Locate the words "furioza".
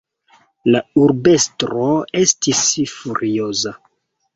2.97-3.81